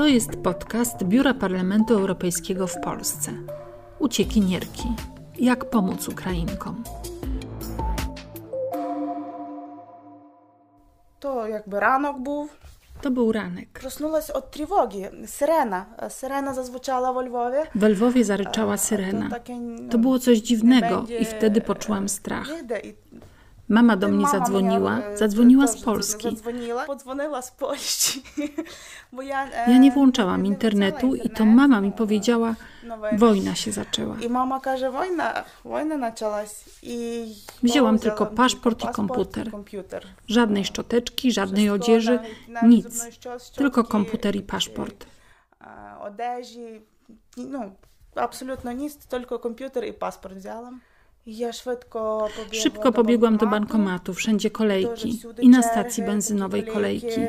[0.00, 3.32] To jest podcast Biura Parlamentu Europejskiego w Polsce.
[3.98, 4.88] Uciekinierki.
[5.38, 6.82] Jak pomóc Ukrainkom?
[11.20, 12.48] To jakby ranok był.
[13.02, 13.68] To był ranek.
[13.80, 15.10] Проснулась od тривоги.
[15.26, 15.86] Syrena.
[16.08, 17.62] Syrena zazwyczała w Lwowie.
[17.74, 19.28] W Lwowie zaryczała syrena.
[19.90, 22.48] To było coś dziwnego i wtedy poczułam strach.
[23.71, 26.37] Mama do mnie zadzwoniła, zadzwoniła z Polski.
[29.13, 32.55] Bo ja, nie włączałam internetu i to mama mi powiedziała,
[33.17, 34.15] wojna się zaczęła.
[34.19, 36.49] I mama każe, wojna, wojna zaczęłaś.
[36.83, 37.25] I
[37.63, 39.51] Wzięłam tylko paszport i komputer.
[40.27, 42.19] Żadnej szczoteczki, żadnej odzieży,
[42.63, 43.05] nic.
[43.55, 45.05] Tylko komputer i paszport.
[45.99, 46.81] Odeży,
[47.37, 47.59] no,
[48.15, 50.79] absolutnie nic, tylko komputer i paszport wzięłam.
[51.25, 51.51] Ja
[52.51, 57.21] Szybko pobiegłam do bankomatu, wszędzie kolejki i na stacji benzynowej kolejki.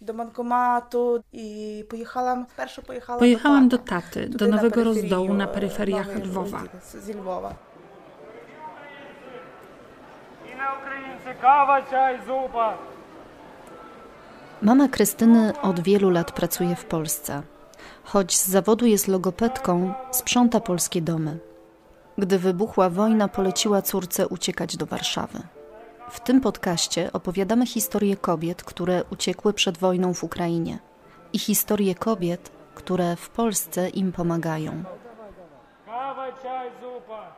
[0.00, 2.46] Do bankomatu i pojechałam,
[2.86, 6.62] pojechałam, pojechałam do taty, do nowego rozdołu na peryferiach Lwowa.
[14.62, 17.42] Mama Krystyny od wielu lat pracuje w Polsce.
[18.04, 21.38] Choć z zawodu jest logopedką, sprząta polskie domy.
[22.18, 25.38] Gdy wybuchła wojna, poleciła córce uciekać do Warszawy.
[26.10, 30.78] W tym podcaście opowiadamy historie kobiet, które uciekły przed wojną w Ukrainie
[31.32, 34.84] i historie kobiet, które w Polsce im pomagają.
[35.86, 37.36] Kawa, czaj, zupa.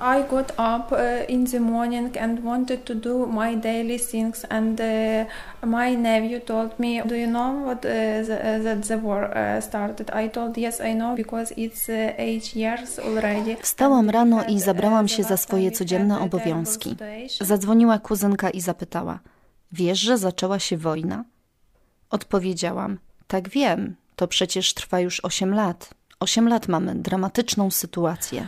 [0.00, 4.80] I got up uh, in the morning and wanted to do my daily things, and
[4.80, 5.24] uh,
[5.66, 9.30] my nephew told me, "Do you know what uh, the, that the war
[9.60, 15.08] started?" I told, "Yes, I know because it's eight years already." Wstałam rano i zabrałam
[15.08, 16.96] się za swoje codzienne obowiązki.
[17.40, 19.18] Zadzwoniła kuzynka i zapytała:
[19.72, 21.24] Wiesz, że zaczęła się wojna?
[22.10, 25.90] Odpowiedziałam: Tak wiem, to przecież trwa już 8 lat.
[26.22, 28.46] 8 lat mamy dramatyczną sytuację.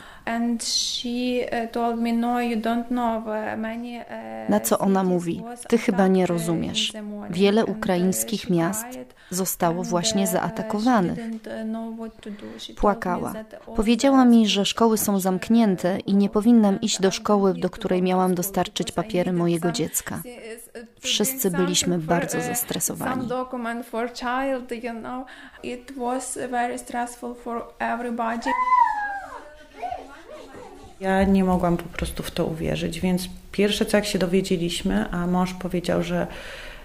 [1.97, 3.26] Me, "No, you don't know.
[3.26, 6.87] Uh, many." Uh, Na co ona mówi: Ty chyba nie rozumiesz.
[6.87, 8.87] in the morning." Wiele uh, ukraińskich miast
[9.31, 11.19] zostało właśnie zaatakowanych.
[12.76, 13.32] Płakała.
[13.77, 18.34] Powiedziała mi, że szkoły są zamknięte i nie powinnam iść do szkoły, do której miałam
[18.34, 20.22] dostarczyć papiery mojego dziecka.
[21.00, 23.22] Wszyscy byliśmy bardzo zestresowani.
[27.34, 28.50] For everybody.
[31.00, 35.26] Ja nie mogłam po prostu w to uwierzyć, więc pierwsze co jak się dowiedzieliśmy, a
[35.26, 36.26] mąż powiedział, że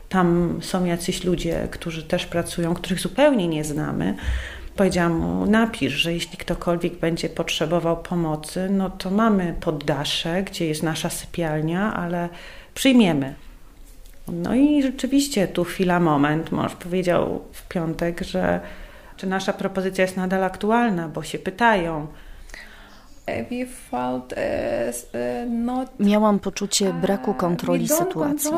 [0.09, 4.15] tam są jacyś ludzie, którzy też pracują, których zupełnie nie znamy.
[4.75, 10.83] Powiedziałam mu, napisz, że jeśli ktokolwiek będzie potrzebował pomocy, no to mamy poddasze, gdzie jest
[10.83, 12.29] nasza sypialnia, ale
[12.73, 13.35] przyjmiemy.
[14.33, 16.51] No i rzeczywiście tu chwila, moment.
[16.51, 18.59] Mąż powiedział w piątek, że
[19.17, 22.07] czy nasza propozycja jest nadal aktualna, bo się pytają.
[23.27, 23.51] Uh,
[25.77, 28.51] uh, Miałam poczucie braku Uh, kontroli sytuacji.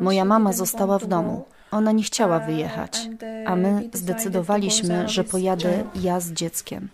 [0.00, 1.44] Moja mama została w domu.
[1.70, 3.08] Ona nie chciała wyjechać,
[3.46, 6.88] a my zdecydowaliśmy, że pojadę ja z dzieckiem.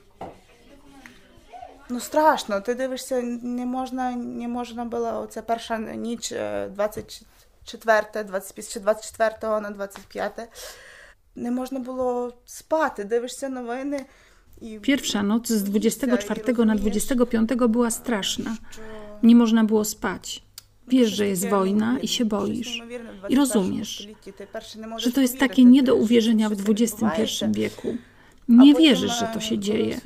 [1.89, 8.73] Ну страшно, ти дивишся, не можна, не можна було, це перша ніч е, 24, 25,
[8.73, 10.49] чи 24 на 25.
[11.35, 14.05] Не можна було спати, дивишся новини.
[14.61, 18.57] І Pierwsza noc z 24 na 25 była straszna.
[19.23, 20.43] Nie można było spać.
[20.87, 22.83] Wiesz, że jest wojna i się boisz.
[23.29, 24.07] I rozumiesz,
[24.97, 27.97] że to jest takie nie do uwierzenia w XXI wieku.
[28.50, 30.00] nie wierzysz, że to się dzieje,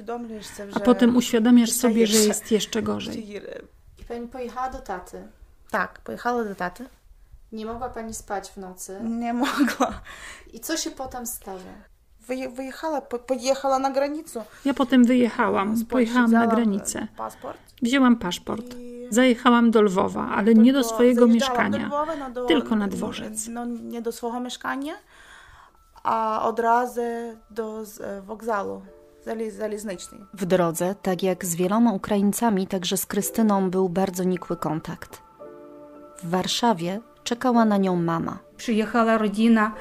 [0.75, 3.43] a potem uświadamiasz sobie, że jest jeszcze gorzej.
[3.99, 5.29] I pani pojechała do taty.
[5.71, 6.85] Tak, pojechała do taty.
[7.53, 9.01] Nie mogła pani spać w nocy.
[9.05, 10.01] Nie mogła.
[10.53, 11.59] I co się potem stało?
[12.55, 14.45] Wyjechała, pojechała na granicę.
[14.65, 17.09] Ja potem wyjechałam, pojechałam na granicę.
[17.19, 17.27] E,
[17.83, 18.77] Wzięłam paszport.
[19.11, 21.91] Zajechałam do Lwowa, ale nie do swojego mieszkania,
[22.49, 23.49] tylko na no, dworzec.
[23.49, 24.95] No nie do swojego mieszkania,
[26.05, 27.01] a od razu
[27.51, 28.83] do e, wokzalu
[29.51, 30.21] zaliznicznej.
[30.35, 35.23] W drodze, tak jak z wieloma Ukraińcami, także z Krystyną był bardzo nikły kontakt.
[36.23, 38.39] W Warszawie czekała na nią mama.
[38.57, 39.73] Przyjechała rodzina,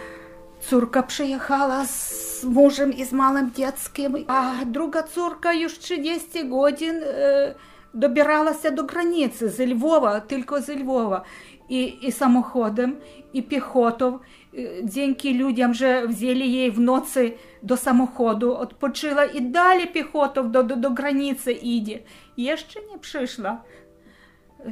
[0.60, 7.56] córka przyjechała z mężem i z małym dzieckiem, a druga córka już 30 godzin e,
[7.94, 11.22] dobierała się do granicy z Lwowa, tylko z Lwowa.
[11.70, 12.96] и, и самоходом,
[13.34, 14.22] и пехотов.
[14.54, 20.76] Э, деньги людям же взяли їй вночі до самоходу, отпочила і далі піхотов до, до,
[20.76, 22.00] до границі іде.
[22.38, 23.58] Я ще не прийшла.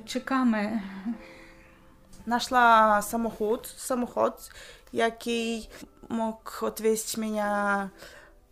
[0.05, 0.81] Чекаємо.
[2.25, 4.33] Нашла самоход, самоход,
[4.91, 5.69] який
[6.09, 7.89] мог отвезти мене меня...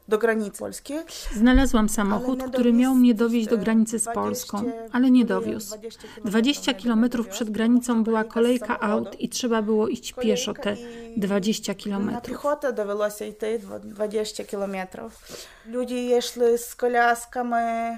[0.09, 0.93] do granicy Polski.
[1.33, 5.77] Znalazłam samochód, który miał mnie dowieźć do granicy z Polską, ale nie dowiózł.
[6.25, 10.75] 20 kilometrów przed granicą była kolejka aut i trzeba było iść pieszo te
[11.17, 12.37] 20 kilometrów.
[12.37, 15.21] Piechotę dowieloś się te 20 kilometrów.
[15.65, 17.97] Ludzie jeśli z kolaskami,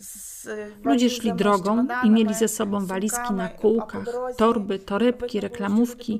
[0.00, 0.35] z
[0.83, 4.03] Ludzie szli walizami, drogą i czemodami, mieli ze sobą walizki na suмками, a po kółkach,
[4.03, 6.19] drodze torby, torebki, reklamówki.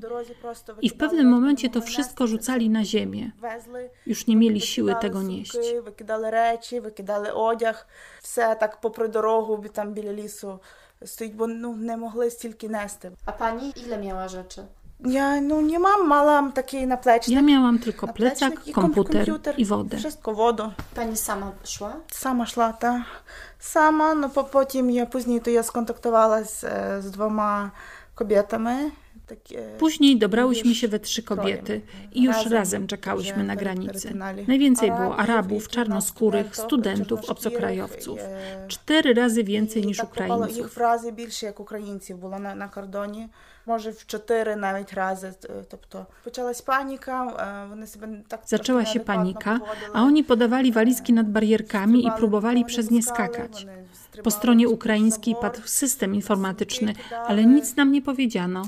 [0.82, 3.30] I w pewnym momencie to wszystko rzucali na ziemię.
[3.40, 5.58] Wезли, Już nie mieli siły викидали tego сумки, nieść.
[5.84, 7.86] Викидали речі, викидали одяг,
[8.22, 10.58] все так попри дорогу, бі- там біля лісу
[11.04, 13.12] стоїть, бо ну, не могли стільки нести.
[13.26, 14.62] A pani ile miała rzeczy?
[15.05, 17.35] ja no nie mam, mam takiej na plecznik.
[17.35, 19.97] Ja miałam tylko plecak, komputer, komputer, i wodę.
[19.97, 20.71] Wszystko wodę.
[20.95, 21.95] Pani sama szła?
[22.11, 23.01] Sama szła, tak.
[23.59, 27.71] Sama, no po, potem ja później to ja skontaktowała z, e, z dwoma
[28.15, 28.91] kobietami.
[29.27, 31.81] Takie, Później dobrałyśmy się we trzy kobiety
[32.13, 34.13] i już razem, razem czekałyśmy na granicy.
[34.47, 38.19] Najwięcej było Arabów, czarnoskórych, studentów, obcokrajowców.
[38.19, 40.71] E, Cztery razy więcej niż tak Ukraińców.
[40.71, 43.29] Ich razy więcej jak Ukraińców było na, na kordonie
[43.66, 45.32] Може, в чотири навіть рази.
[45.40, 49.90] Т- Тобто почалась паніка, е, вони себе так трошки Zaczęła się неадекватно panika, поводили.
[49.94, 53.64] a oni podawali walizki nad barierkami i Стрибали, próbowali вони przez nie пускали, skakać.
[53.64, 55.50] вони стрибали Po stronie через ukraińskiej забор.
[55.52, 57.26] padł system informatyczny, Сумки кидали.
[57.28, 58.62] ale nic nam nie powiedziano.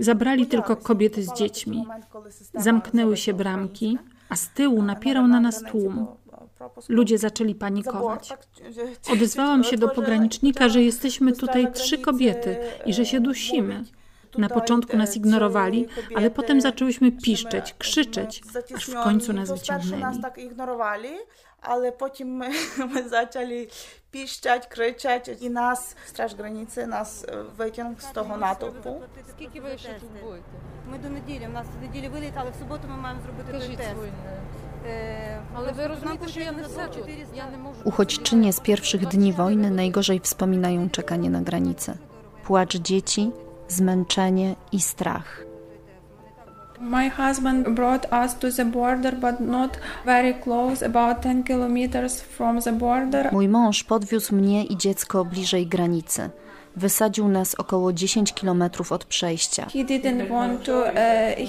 [0.00, 0.86] Zabrali tylko Боялися.
[0.88, 1.76] kobiety z Попала в dziećmi.
[1.76, 4.28] момент, коли система Zamknęły się забита bramki, українська.
[4.28, 6.06] a z tyłu napierał na nas tłum.
[6.88, 8.32] Ludzie zaczęli panikować.
[9.12, 12.56] Odezwałam się do pogranicznika, że jesteśmy tutaj trzy kobiety
[12.86, 13.84] i że się dusimy.
[14.38, 15.86] Na początku nas ignorowali,
[16.16, 18.42] ale potem zaczęłyśmy piszczeć, krzyczeć,
[18.76, 20.22] aż w końcu nas Sperшу нас wyciągnęli.
[20.22, 21.08] так ігнорували,
[21.60, 22.48] але потім ми,
[22.78, 23.68] ми почали
[24.10, 29.02] піщать, кричати, і нас, страж границі, нас е, витягнув з того натовпу.
[29.30, 30.42] Скільки ви ще тут будете?
[30.90, 31.46] Ми до неділі.
[31.50, 33.90] У нас в неділі виліт, але в суботу ми маємо зробити той Кажіть тест.
[33.90, 34.12] свою.
[34.86, 37.06] Е, Але ви нам розумієте, що я не потрібно все тут.
[37.06, 37.80] 400 Я не можу.
[37.84, 41.94] Uchodźczynie z pierwszych dni wojny najgorzej wspominają czekanie na granicę.
[42.44, 43.30] Płacz dzieci,
[43.69, 45.49] zmęczenie i strach.
[46.81, 52.61] My husband brought us to the border, but not very close, about 10 kilometers from
[52.61, 53.29] the border.
[53.31, 56.29] Mój mąż podwiózł mnie i dziecko bliżej granicy.
[56.75, 59.65] Wysadził nas około 10 kilometrów od przejścia.
[59.65, 60.93] He didn't want to, uh,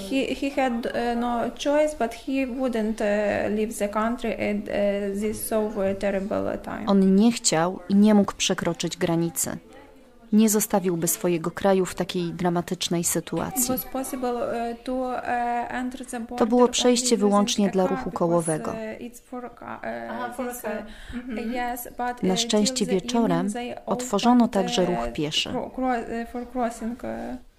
[0.09, 5.21] he, he had uh, no choice, but he wouldn't uh, leave the country at uh,
[5.21, 6.85] this so terrible time.
[6.87, 9.57] On nie chciał i nie mógł przekroczyć granicy.
[10.33, 13.73] Nie zostawiłby swojego kraju w takiej dramatycznej sytuacji.
[13.73, 18.73] uh, to uh, To było przejście wyłącznie dla ruchu kołowego.
[22.23, 23.49] Na uh, szczęście wieczorem
[23.85, 25.49] otworzono także ruch pieszy.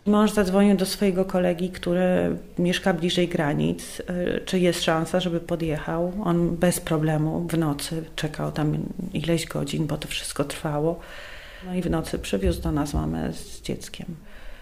[0.06, 6.12] Mąż zadzwonił do swojego kolegi, który mieszka bliżej granic, y, czy jest szansa, żeby podjechał.
[6.24, 8.76] On bez problemu w nocy czekał tam
[9.12, 11.00] ileś godzin, bo to wszystko trwało.
[11.66, 14.06] No i w nocy przywiózł do nas mamę z dzieckiem.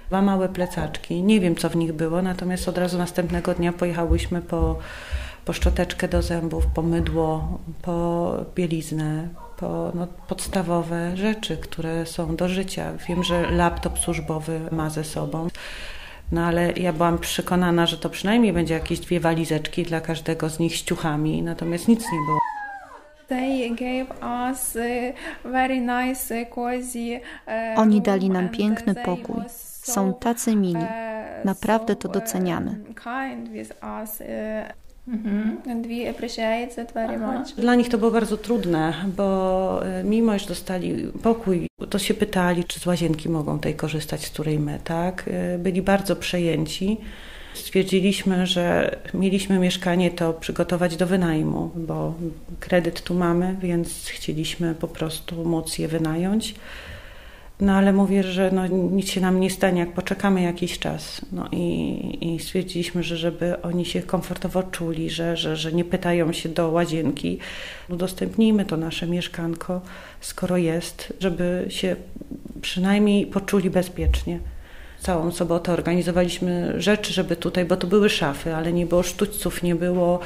[0.09, 4.43] Dwa małe plecaczki, nie wiem co w nich było, natomiast od razu następnego dnia pojechałyśmy
[4.43, 4.79] po,
[5.45, 12.49] po szczoteczkę do zębów, po mydło, po bieliznę, po no, podstawowe rzeczy, które są do
[12.49, 12.93] życia.
[13.09, 15.49] Wiem, że laptop służbowy ma ze sobą.
[16.33, 20.59] No ale ja byłam przekonana, że to przynajmniej będzie jakieś dwie walizeczki dla każdego z
[20.59, 22.50] nich z ciuchami, natomiast nic nie było.
[23.31, 24.77] They gave us
[25.45, 29.43] very nice, cozy, uh, Oni dali nam piękny pokój.
[29.83, 30.75] Są tacy mili.
[30.75, 32.81] uh, Naprawdę to doceniamy.
[34.03, 34.27] us, uh,
[37.19, 37.55] much.
[37.55, 42.65] Dla nich to było bardzo trudne, bo e, mimo iż dostali pokój, to się pytali,
[42.65, 45.25] czy z łazienki mogą tej korzystać, z której my, tak?
[45.29, 46.97] E, Byli bardzo przejęci.
[47.55, 52.15] Stwierdziliśmy, że mieliśmy mieszkanie to przygotować do wynajmu, bo
[52.61, 56.55] kredyt tu mamy, więc chcieliśmy po prostu móc je wynająć.
[57.61, 61.21] No ale mówię, że no, nic się nam nie stanie, jak poczekamy jakiś czas.
[61.33, 66.33] No i, i stwierdziliśmy, że żeby oni się komfortowo czuli, że, że, że nie pytają
[66.33, 67.39] się do łazienki,
[67.89, 69.81] udostępnijmy to nasze mieszkanko,
[70.21, 71.97] skoro jest, żeby się
[72.63, 74.39] przynajmniej poczuli bezpiecznie.
[75.01, 79.75] Całą sobotę organizowaliśmy rzeczy, żeby tutaj, bo to były szafy, ale nie było sztućców, nie
[79.75, 80.21] było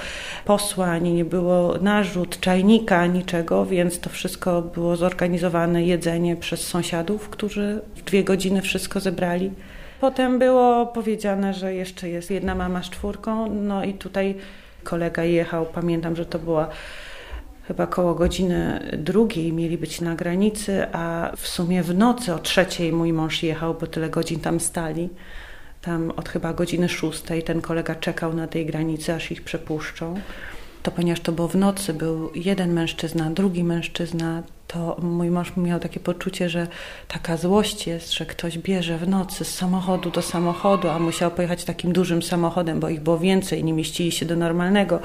[0.44, 7.80] posłań, nie było narzut, czajnika, niczego, więc to wszystko było zorganizowane, jedzenie przez sąsiadów, którzy
[7.96, 9.50] w dwie godziny wszystko zebrali.
[10.00, 14.34] Potem było powiedziane, że jeszcze jest jedna mama z czwórką, no i tutaj
[14.84, 16.68] kolega jechał, pamiętam, że to była
[17.68, 22.92] chyba koło godziny drugiej mieli być na granicy, a w sumie w nocy o trzeciej
[22.92, 25.08] mój mąż jechał, bo tyle godzin tam stali.
[25.82, 30.14] tam od chyba godziny szóstej ten kolega czekał na tej granicy, aż ich przepuszczą.
[30.82, 35.80] To ponieważ to było w nocy, był jeden mężczyzna, drugi mężczyzna, to mój mąż miał
[35.80, 36.66] takie poczucie, że
[37.08, 41.64] taka złość jest, że ktoś bierze w nocy z samochodu do samochodu, a musiał pojechać
[41.64, 45.00] takim dużym samochodem, bo ich było więcej, nie mieścili się do normalnego.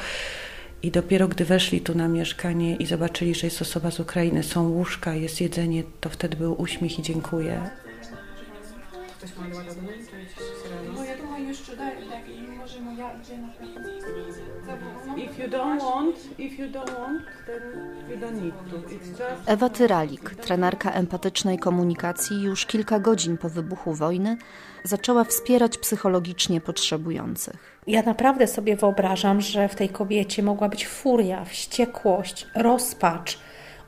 [0.82, 4.68] I dopiero gdy weszli tu na mieszkanie i zobaczyli, że jest osoba z Ukrainy, są
[4.68, 7.70] łóżka, jest jedzenie, to wtedy był uśmiech i dziękuję.
[9.18, 9.44] Ktoś ma
[10.94, 11.92] No ja думаю, jeszcze daj,
[12.58, 13.48] możemy ja idzie na
[15.16, 17.62] If you don't want, if you don't want, then
[18.10, 18.76] you don't need to.
[18.76, 19.42] It's just...
[19.46, 24.36] Ewa Tyralik, trenerka empatycznej komunikacji, już kilka godzin po wybuchu wojny
[24.84, 27.67] zaczęła wspierać psychologicznie potrzebujących.
[27.87, 33.39] Ja naprawdę sobie wyobrażam, że w tej kobiecie mogła być furia, wściekłość, rozpacz.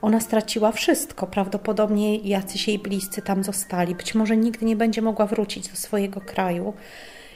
[0.02, 1.26] Ona straciła wszystko.
[1.26, 3.94] Prawdopodobnie jacyś jej bliscy tam zostali.
[3.94, 6.72] Być może nigdy nie będzie mogła wrócić do swojego kraju.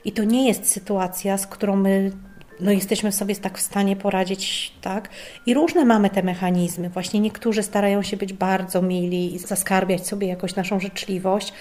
[0.04, 2.12] I to nie jest sytuacja, z którą my
[2.60, 5.08] no jesteśmy sobie tak w stanie poradzić, tak?
[5.46, 6.88] I różne mamy te mechanizmy.
[6.88, 11.52] Właśnie niektórzy starają się być bardzo mili i zaskarbiać sobie jakoś naszą życzliwość,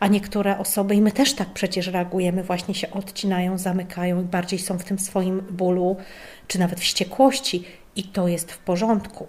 [0.00, 4.58] a niektóre osoby, i my też tak przecież reagujemy, właśnie się odcinają, zamykają i bardziej
[4.58, 5.96] są w tym swoim bólu,
[6.46, 7.64] czy nawet wściekłości,
[7.96, 9.26] i to jest w porządku.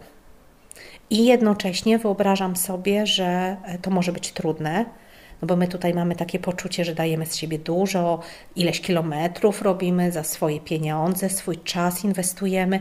[1.10, 4.86] I jednocześnie wyobrażam sobie, że to może być trudne,
[5.44, 8.20] no bo my tutaj mamy takie poczucie, że dajemy z siebie dużo,
[8.56, 12.80] ileś kilometrów robimy za swoje pieniądze, swój czas inwestujemy.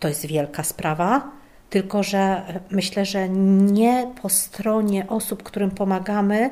[0.00, 1.30] To jest wielka sprawa,
[1.70, 6.50] tylko że myślę, że nie po stronie osób, którym pomagamy,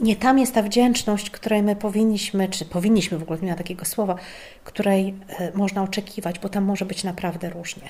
[0.00, 3.84] nie tam jest ta wdzięczność, której my powinniśmy, czy powinniśmy w ogóle, nie ma takiego
[3.84, 4.14] słowa,
[4.64, 7.82] której e, można oczekiwać, bo tam może być naprawdę różnie.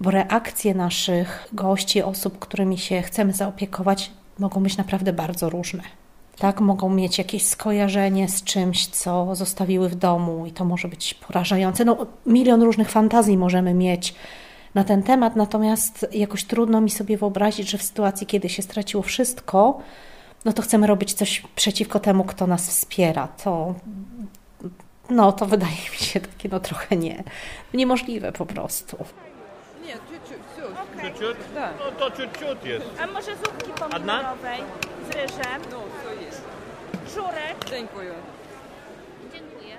[0.00, 5.82] Bo reakcje naszych gości, osób, którymi się chcemy zaopiekować, mogą być naprawdę bardzo różne
[6.40, 6.60] tak?
[6.60, 11.84] Mogą mieć jakieś skojarzenie z czymś, co zostawiły w domu i to może być porażające.
[11.84, 14.14] No, milion różnych fantazji możemy mieć
[14.74, 19.02] na ten temat, natomiast jakoś trudno mi sobie wyobrazić, że w sytuacji, kiedy się straciło
[19.02, 19.80] wszystko,
[20.44, 23.28] no to chcemy robić coś przeciwko temu, kto nas wspiera.
[23.28, 23.74] To,
[25.10, 27.24] no, to wydaje mi się takie no trochę nie,
[27.74, 28.96] niemożliwe po prostu.
[29.86, 29.94] Nie,
[31.00, 31.12] Okay.
[31.18, 32.86] Ciut, No to ciut, jest.
[33.00, 34.60] A może zupki pomidorowej
[35.06, 35.62] z ryżem?
[35.70, 36.19] No, to jest.
[37.14, 37.64] Żurek?
[37.70, 38.12] Dziękuję.
[39.32, 39.76] Dziękuję.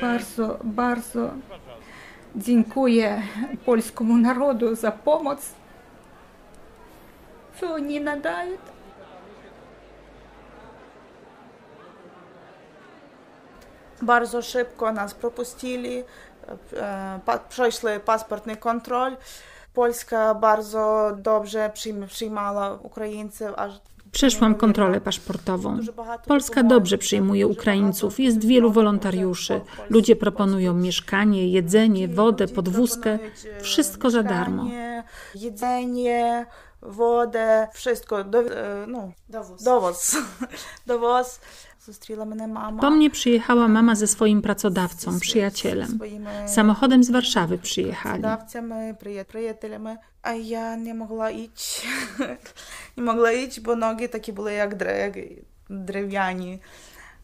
[0.00, 1.30] Bardzo, bardzo
[2.36, 3.22] dziękuję
[3.66, 5.52] polskiemu narodu za pomoc,
[7.60, 8.56] co oni nadają.
[14.02, 16.04] Bardzo szybko nas propuścili,
[17.48, 19.16] przeszli paszportny kontrol.
[19.74, 21.70] Polska bardzo dobrze
[22.08, 23.72] przyjmowała Ukraińców, aż
[24.14, 25.78] Przeszłam kontrolę paszportową.
[26.26, 29.60] Polska dobrze przyjmuje Ukraińców, jest wielu wolontariuszy.
[29.90, 33.18] Ludzie proponują mieszkanie, jedzenie, wodę, podwózkę.
[33.60, 34.66] Wszystko za darmo.
[35.34, 36.46] Jedzenie,
[36.84, 38.24] wodę, wszystko.
[38.24, 38.42] Do,
[38.86, 39.62] no, dowóz.
[39.62, 40.16] Dowóz.
[40.86, 41.40] dowóz.
[42.80, 45.98] Po mnie przyjechała mama ze swoim pracodawcą, przyjacielem.
[46.46, 48.22] Samochodem z Warszawy przyjechali.
[49.28, 51.86] przyjacielami, a ja nie mogła iść.
[52.96, 54.74] nie mogła iść, bo nogi takie były jak
[55.70, 56.58] drewniane.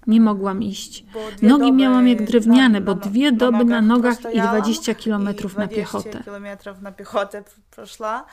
[0.06, 1.04] Nie mogłam iść.
[1.42, 6.22] Nogi miałam jak drewniane, bo dwie doby na nogach i 20 kilometrów na piechotę.
[6.24, 8.24] kilometrów na piechotę przeszła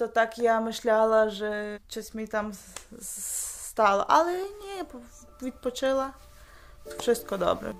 [0.00, 2.52] to tak ja myślała, że coś mi tam
[3.00, 4.84] stało, ale nie,
[5.48, 6.12] odpoczęła.
[6.98, 7.74] Wszystko dobre.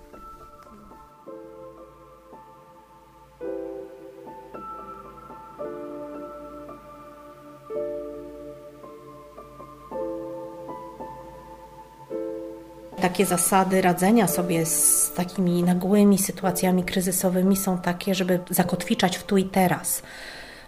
[13.01, 19.37] takie zasady radzenia sobie z takimi nagłymi sytuacjami kryzysowymi są takie, żeby zakotwiczać w tu
[19.37, 20.03] i teraz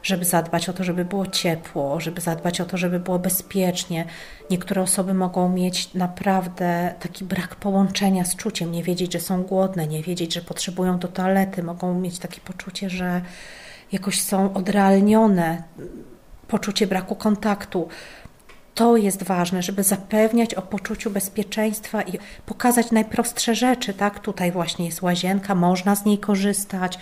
[0.02, 4.04] żeby zadbać o to, żeby było ciepło, żeby zadbać o to, żeby było bezpiecznie.
[4.50, 9.86] Niektóre osoby mogą mieć naprawdę taki brak połączenia z czuciem, nie wiedzieć, że są głodne,
[9.86, 13.20] nie wiedzieć, że potrzebują do toalety, mogą mieć takie poczucie, że
[13.92, 15.62] jakoś są odrealnione,
[16.48, 17.88] poczucie braku kontaktu.
[18.74, 24.20] To jest ważne, żeby zapewniać o poczuciu bezpieczeństwa i pokazać najprostsze rzeczy, tak?
[24.20, 26.98] Tutaj właśnie jest łazienka, można z niej korzystać,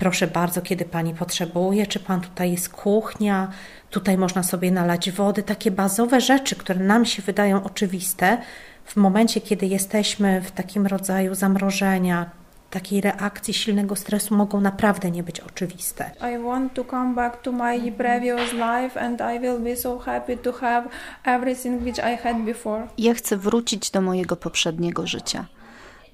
[0.00, 3.48] proszę bardzo, kiedy pani potrzebuje, czy pan tutaj jest kuchnia,
[3.90, 8.38] tutaj można sobie nalać wody, takie bazowe rzeczy, które nam się wydają oczywiste,
[8.84, 12.30] w momencie, kiedy jesteśmy w takim rodzaju zamrożenia,
[12.70, 16.10] takiej reakcji silnego stresu mogą naprawdę nie być oczywiste.
[16.34, 20.36] I want to come back to my previous life and I will be so happy
[20.36, 20.88] to have
[21.24, 22.88] everything which I had before.
[22.98, 25.46] Ja chcę wrócić do mojego poprzedniego życia.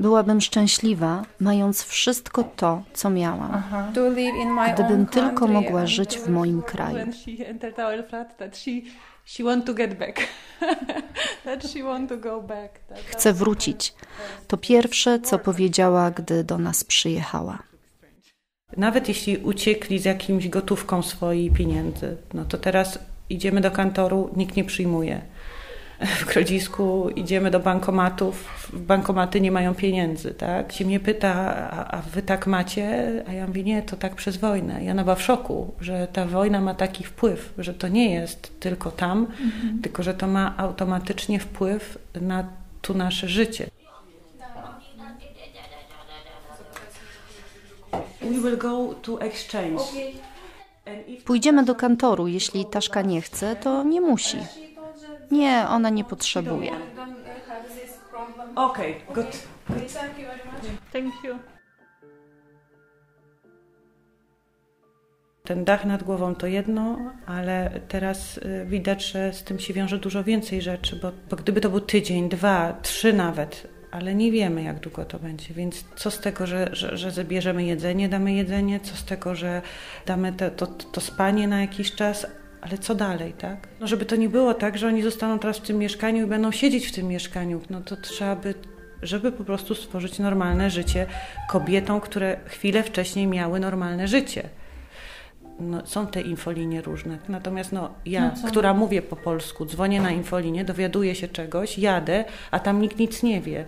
[0.01, 3.63] Byłabym szczęśliwa, mając wszystko to, co miałam.
[4.75, 6.99] Gdybym tylko mogła żyć w moim kraju.
[13.07, 13.95] Chcę wrócić.
[14.49, 17.63] To pierwsze, co powiedziała, gdy do nas przyjechała.
[18.77, 22.99] Nawet jeśli uciekli z jakimś gotówką swojej pieniędzy, no to teraz
[23.31, 25.23] idziemy do kantoru, nikt nie przyjmuje
[26.01, 30.73] w Grodzisku idziemy do bankomatów, bankomaty nie mają pieniędzy, tak?
[30.73, 31.35] Się mnie pyta,
[31.71, 33.25] a, a, wy tak macie?
[33.29, 34.85] A ja mówię, nie, to tak przez wojnę.
[34.85, 38.91] Ja była w szoku, że ta wojna ma taki wpływ, że to nie jest tylko
[38.91, 39.83] tam, mhm.
[39.83, 42.45] tylko że to ma automatycznie wpływ na
[42.83, 43.67] tu nasze życie.
[48.21, 49.83] We will go to exchange.
[51.25, 52.27] Pójdziemy do kantoru.
[52.27, 54.39] Jeśli Taszka nie chce, to nie musi.
[55.31, 56.71] Nie, ona nie potrzebuje.
[58.57, 59.47] Okej, okay, good.
[60.93, 61.39] Thank you.
[65.47, 69.99] Ten dach nad głową to jedno, ale teraz y, widać, że z tym się wiąże
[69.99, 74.63] dużo więcej rzeczy, bo, bo gdyby to był tydzień, dwa, trzy nawet, ale nie wiemy,
[74.63, 75.55] jak długo to będzie.
[75.55, 79.63] Więc co z tego, że, że, że zabierzemy jedzenie, damy jedzenie, co z tego, że
[80.07, 82.27] damy te, to, to spanie na jakiś czas,
[82.69, 83.69] ale co dalej, tak?
[83.81, 86.53] No żeby to nie było tak, że oni zostaną teraz w tym mieszkaniu i będą
[86.53, 88.55] siedzieć w tym mieszkaniu, no to trzeba by,
[89.03, 91.07] żeby po prostu stworzyć normalne życie
[91.49, 94.49] kobietom, które chwilę wcześniej miały normalne życie.
[95.61, 97.19] No, są te infolinie różne.
[97.29, 102.25] Natomiast no, ja, no która mówię po polsku, dzwonię na infolinię, dowiaduję się czegoś, jadę,
[102.51, 103.65] a tam nikt nic nie wie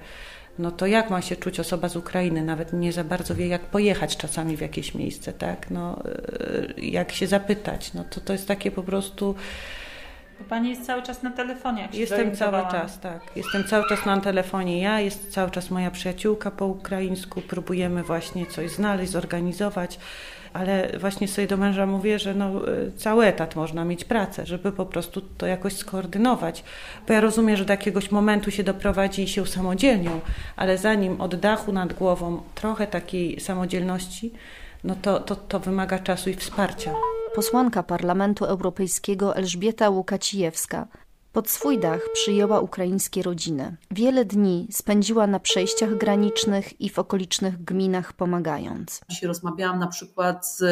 [0.59, 2.43] no to jak ma się czuć osoba z Ukrainy?
[2.43, 5.71] Nawet nie za bardzo wie, jak pojechać czasami w jakieś miejsce, tak?
[5.71, 6.03] No,
[6.79, 7.95] e, jak się zapytać?
[7.95, 9.35] No to to jest takie po prostu...
[10.39, 11.83] Bo pani jest cały czas na telefonie.
[11.83, 13.21] Jak Jestem cały czas, tak.
[13.37, 17.41] Jestem cały czas na telefonie ja, jest cały czas moja przyjaciółka po ukraińsku.
[17.41, 19.99] Próbujemy właśnie coś znaleźć, zorganizować
[20.53, 24.73] ale właśnie sobie do męża mówię, że no, y, cały etat można mieć pracę, żeby
[24.73, 26.65] po prostu to jakoś skoordynować.
[27.07, 30.21] Bo ja rozumiem, że do jakiegoś momentu się doprowadzi i się usamodzielnią,
[30.57, 34.33] ale zanim od dachu nad głową trochę takiej samodzielności,
[34.85, 36.93] no to, to, to wymaga czasu i wsparcia.
[37.35, 40.87] Posłanka Parlamentu Europejskiego Elżbieta Łukacijewska
[41.33, 43.77] pod swój dach przyjęła ukraińskie rodziny.
[43.91, 49.01] Wiele dni spędziła na przejściach granicznych i w okolicznych gminach pomagając.
[49.09, 50.63] Dzisiaj rozmawiałam na przykład z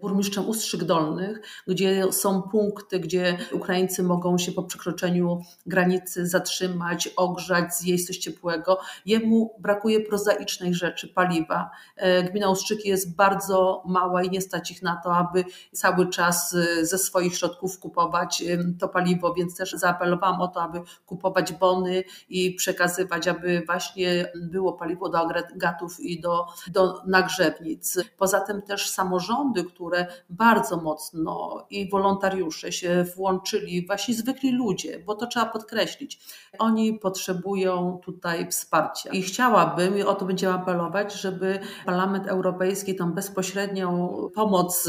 [0.00, 7.74] burmistrzem Ustrzyk Dolnych, gdzie są punkty, gdzie Ukraińcy mogą się po przekroczeniu granicy zatrzymać, ogrzać,
[7.74, 8.78] zjeść coś ciepłego.
[9.06, 11.70] Jemu brakuje prozaicznej rzeczy, paliwa.
[11.96, 16.54] E, gmina Ustrzyki jest bardzo mała i nie stać ich na to, aby cały czas
[16.54, 18.44] e, ze swoich środków kupować
[18.80, 24.72] to paliwo, więc też zaapelowałam o to, aby kupować bony i przekazywać, aby właśnie było
[24.72, 27.98] paliwo do agregatów i do, do nagrzewnic.
[28.16, 34.98] Poza tym też samorządy, które które bardzo mocno i wolontariusze się włączyli, właśnie zwykli ludzie,
[34.98, 36.20] bo to trzeba podkreślić.
[36.58, 43.12] Oni potrzebują tutaj wsparcia i chciałabym, i o to będziemy apelować, żeby Parlament Europejski tą
[43.12, 44.88] bezpośrednią pomoc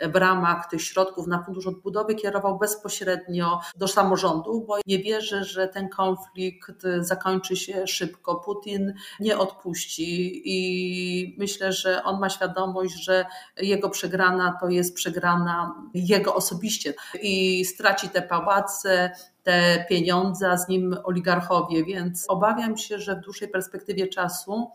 [0.00, 5.68] w ramach tych środków na Fundusz Odbudowy kierował bezpośrednio do samorządów, bo nie wierzę, że
[5.68, 8.34] ten konflikt zakończy się szybko.
[8.34, 14.94] Putin nie odpuści i myślę, że on ma świadomość, że jego przegrana przegrana to jest
[14.94, 19.10] przegrana jego osobiście i straci te pałace,
[19.42, 24.70] te pieniądze, a z nim oligarchowie, więc obawiam się, że w dłuższej perspektywie czasu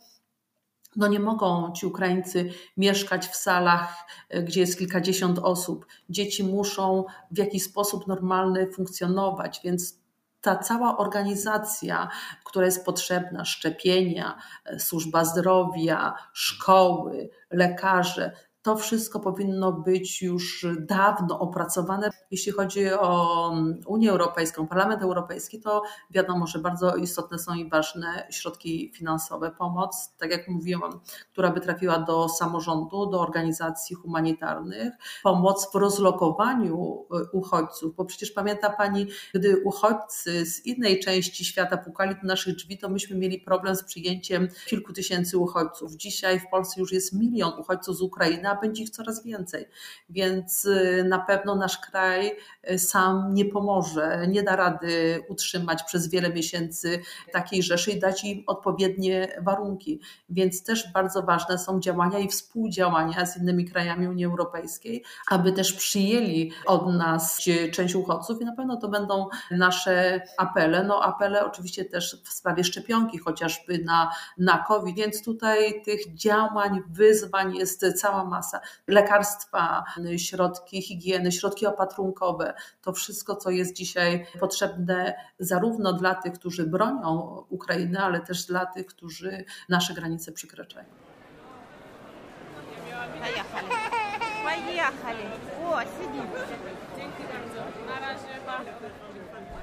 [0.95, 4.07] no nie mogą ci Ukraińcy mieszkać w salach,
[4.43, 5.85] gdzie jest kilkadziesiąt osób.
[6.09, 9.99] Dzieci muszą w jakiś sposób normalny funkcjonować, więc
[10.41, 12.09] ta cała organizacja,
[12.43, 14.37] która jest potrzebna, szczepienia,
[14.77, 18.31] służba zdrowia, szkoły, lekarze,
[18.65, 22.09] to wszystko powinno być już dawno opracowane.
[22.31, 23.51] Jeśli chodzi o
[23.87, 30.13] Unię Europejską, Parlament Europejski, to wiadomo, że bardzo istotne są i ważne środki finansowe, pomoc,
[30.17, 30.99] tak jak mówiłam,
[31.31, 38.31] która by trafiła do samorządu, do organizacji humanitarnych, pomoc w rozlokowaniu y, uchodźców, bo przecież
[38.31, 43.39] pamięta Pani, gdy uchodźcy z innej części świata pukali do naszych drzwi, to myśmy mieli
[43.39, 45.95] problem z przyjęciem kilku tysięcy uchodźców.
[45.95, 49.65] Dzisiaj w Polsce już jest milion uchodźców z Ukrainy, będzie ich coraz więcej.
[50.09, 50.67] Więc
[51.05, 52.35] na pewno nasz kraj
[52.77, 58.43] sam nie pomoże, nie da rady utrzymać przez wiele miesięcy takiej rzeszy i dać im
[58.47, 60.01] odpowiednie warunki.
[60.29, 65.73] Więc też bardzo ważne są działania i współdziałania z innymi krajami Unii Europejskiej, aby też
[65.73, 67.41] przyjęli od nas
[67.71, 70.83] część uchodźców i na pewno to będą nasze apele.
[70.83, 76.81] No apele oczywiście też w sprawie szczepionki, chociażby na, na COVID, więc tutaj tych działań,
[76.89, 78.44] wyzwań jest cała masa.
[78.87, 79.83] Lekarstwa,
[80.17, 87.43] środki higieny, środki opatrunkowe, to wszystko, co jest dzisiaj potrzebne zarówno dla tych, którzy bronią
[87.49, 90.85] Ukrainy, ale też dla tych, którzy nasze granice przekraczają.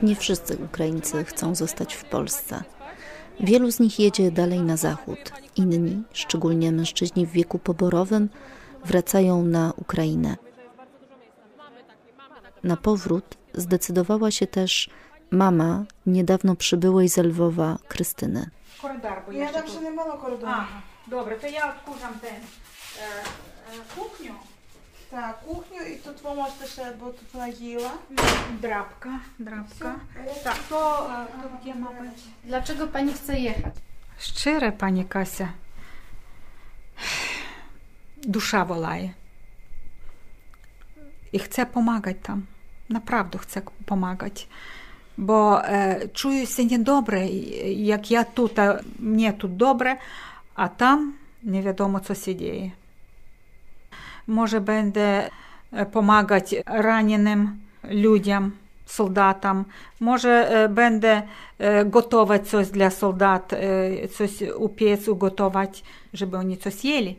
[0.03, 2.63] Nie wszyscy Ukraińcy chcą zostać w Polsce.
[3.41, 5.33] Wielu z nich jedzie dalej na zachód.
[5.57, 8.29] Inni, szczególnie mężczyźni w wieku poborowym,
[8.85, 10.37] wracają na Ukrainę.
[12.65, 14.91] Na powrót zdecydowała się też
[15.31, 18.51] mama niedawno przybyłej z Lwowa Krystyny.
[19.27, 20.53] Bo ja zawsze nie mam koridoru.
[21.07, 24.31] Dobra, to ja odkurzam ten e, e, kuchnię.
[25.11, 27.91] Tak, kuchnię i tu twoja masz też, e, bo tu nagiła.
[28.61, 29.95] Drapka, drapka.
[30.17, 32.23] E, tak, to, e, to gdzie ma być?
[32.45, 33.75] Dlaczego pani chce jechać?
[34.19, 35.53] Szczere, pani Kasia.
[38.27, 39.13] Dusza wolaje.
[41.33, 42.47] I chcę pomagać tam.
[42.89, 44.49] Naprawdę chcę pomagać.
[45.19, 47.29] Bo e, czuję się niedobre,
[47.77, 49.97] jak ja tutaj, mnie tu dobre,
[50.55, 52.71] a tam nie wiadomo, co się dzieje.
[54.27, 55.31] Może będę
[55.93, 58.51] pomagać ranionym ludziom,
[58.87, 59.65] soldatom.
[60.01, 61.23] Może będę
[61.87, 63.55] gotować coś dla soldat,
[64.17, 65.83] coś upiec, ugotować,
[66.13, 67.19] żeby oni coś jeli.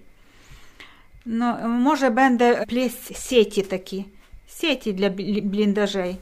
[1.27, 4.05] No, może będę pleść sieci takie,
[4.47, 5.11] sieci dla
[5.43, 6.17] blindażей.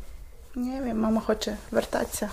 [0.57, 2.31] Nie wiem, mama хоче вертатися.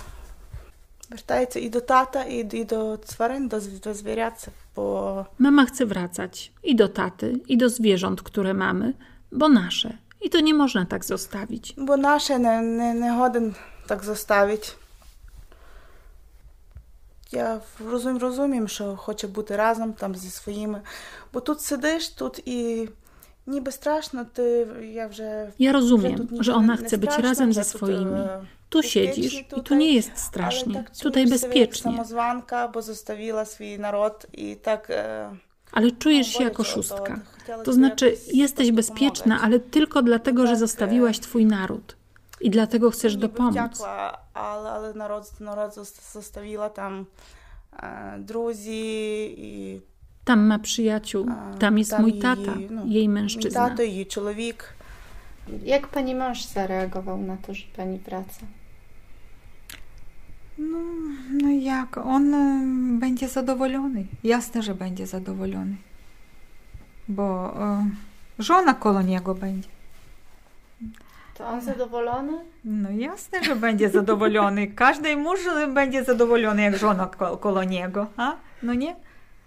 [1.10, 5.26] Вертається і до тата, і, і до тварин, до, до звірят, bo...
[5.40, 8.92] Mama chce wracać i do taty, i do zwierząt, które mamy,
[9.32, 9.98] bo nasze.
[10.20, 11.74] I to nie można tak zostawić.
[11.76, 13.54] Бо наше не, не, не годен
[13.86, 14.76] так zostawić.
[17.30, 20.80] Я розум, розумію, що хоче бути разом там зі своїми.
[21.32, 22.88] Бо тут сидиш, тут і
[23.46, 25.52] niby straszno, ty, ja вже...
[25.58, 28.20] Ja rozumiem, że ona chce być razem ze swoimi.
[28.68, 31.92] Tu siedzisz i tu nie jest strasznie, tutaj bezpiecznie.
[31.92, 34.92] samozwanka, bo zostawiła swój naród i tak...
[35.72, 37.20] Ale czujesz się jako szóstka.
[37.64, 41.96] To znaczy, jesteś bezpieczna, ale tylko dlatego, że zostawiłaś twój naród.
[42.41, 43.81] I dlatego chcesz dopomóc.
[44.33, 45.75] Ale, ale narod, narod
[46.13, 47.05] zostawiła tam
[47.83, 49.81] e, druzi i...
[50.25, 51.25] Tam ma przyjaciół,
[51.59, 53.61] tam jest tam mój tata, jej, no, jej mężczyzna.
[53.61, 54.73] Mój tato, jej człowiek.
[55.63, 58.45] Jak pani mąż zareagował na to, że pani wraca?
[60.57, 60.77] No,
[61.41, 61.97] no jak?
[61.97, 64.05] On e, będzie zadowolony.
[64.23, 65.75] Jasne, że będzie zadowolony.
[67.07, 67.89] Bo e,
[68.39, 69.69] żona koło niego będzie.
[71.39, 72.33] To on zadowolony?
[72.63, 74.67] No jasne, że będzie zadowolony.
[74.67, 75.39] Każdy mąż
[75.73, 77.07] będzie zadowolony, jak żona
[77.39, 78.07] koło niego.
[78.17, 78.35] A?
[78.63, 78.95] No nie?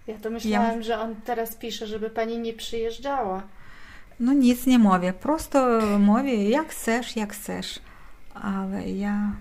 [0.07, 0.81] Ja to myślałam, ja...
[0.81, 3.43] że on teraz pisze, żeby pani nie przyjeżdżała.
[4.19, 7.79] No nic nie mówię, prosto mówię jak chcesz, jak chcesz.
[8.33, 9.31] Ale ja,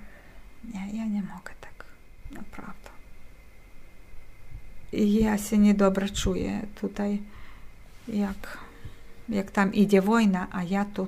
[0.75, 1.85] ja, ja nie mogę tak,
[2.33, 2.91] naprawdę.
[4.93, 7.23] Ja się niedobrze czuję tutaj,
[8.09, 8.59] jak,
[9.29, 11.07] jak tam idzie wojna, a ja tu.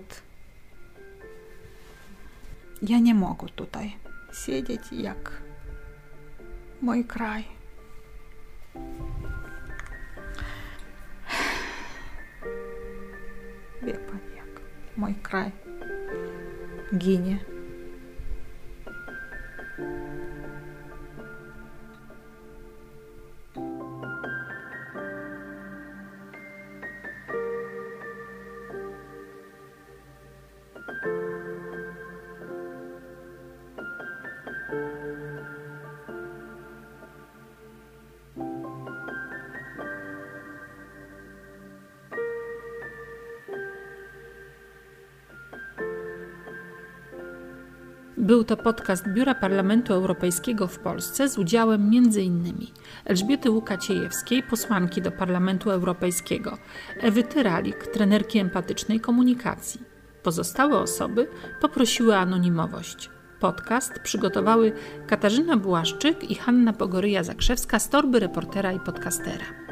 [2.88, 3.96] Nie mogę tutaj
[4.32, 5.42] siedzieć jak
[6.82, 7.44] mój kraj.
[13.82, 14.60] Wie pani jak
[14.96, 15.50] mój kraj
[16.98, 17.53] ginie.
[48.24, 52.66] Był to podcast Biura Parlamentu Europejskiego w Polsce z udziałem m.in.
[53.04, 56.58] Elżbiety Łukaciejewskiej, posłanki do Parlamentu Europejskiego,
[57.00, 59.80] Ewy Tyralik, trenerki empatycznej komunikacji.
[60.22, 61.28] Pozostałe osoby
[61.60, 63.10] poprosiły anonimowość.
[63.44, 64.72] Podcast przygotowały
[65.06, 69.63] Katarzyna Błaszczyk i Hanna Pogoryja-Zakrzewska z torby reportera i podcastera.